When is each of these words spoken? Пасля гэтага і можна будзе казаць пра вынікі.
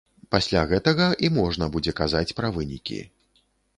Пасля 0.35 0.61
гэтага 0.71 1.05
і 1.27 1.29
можна 1.37 1.67
будзе 1.75 1.91
казаць 2.01 2.33
пра 2.41 2.47
вынікі. 2.57 2.99